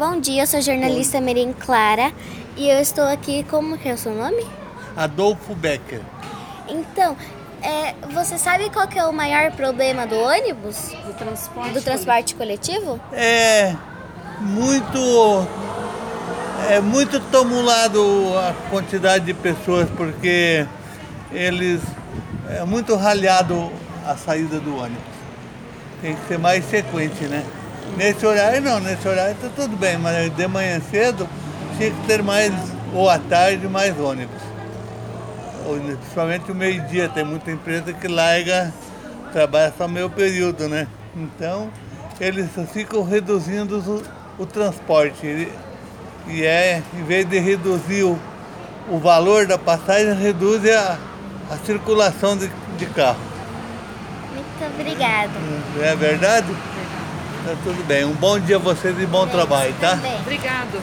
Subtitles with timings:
[0.00, 2.10] Bom dia, eu sou a jornalista Merim Clara
[2.56, 3.44] e eu estou aqui.
[3.50, 4.46] Como que é o seu nome?
[4.96, 6.00] Adolfo Becker.
[6.66, 7.14] Então,
[7.60, 10.94] é, você sabe qual que é o maior problema do ônibus?
[11.04, 11.72] Do transporte.
[11.74, 12.98] Do transporte coletivo?
[13.12, 13.76] É
[14.38, 15.46] muito
[16.70, 18.00] é muito tumulado
[18.38, 20.66] a quantidade de pessoas porque
[21.30, 21.82] eles
[22.48, 23.70] é muito ralhado
[24.06, 25.04] a saída do ônibus.
[26.00, 27.44] Tem que ser mais sequente, né?
[27.96, 31.28] Nesse horário não, nesse horário tá tudo bem, mas de manhã cedo
[31.76, 32.52] tinha que ter mais,
[32.94, 34.40] ou à tarde, mais ônibus.
[36.00, 38.72] Principalmente o meio-dia, tem muita empresa que larga,
[39.32, 40.86] trabalha só meio período, né?
[41.14, 41.70] Então,
[42.20, 43.78] eles ficam reduzindo
[44.38, 45.26] o, o transporte.
[45.26, 45.52] E-
[46.28, 48.18] E é, em vez de reduzir o,
[48.88, 50.98] o valor da passagem, reduz a,
[51.50, 53.18] a circulação de, de carro.
[54.34, 55.30] Muito obrigada.
[55.76, 56.46] Não é verdade?
[57.44, 58.04] Tá tudo bem.
[58.04, 59.96] Um bom dia a vocês e bom trabalho, tá?
[59.96, 60.16] Também.
[60.20, 60.78] Obrigado.